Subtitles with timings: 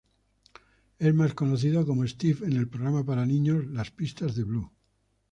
[0.97, 4.71] Es más conocido como Steve en el programa para niños Las pistas de Blue.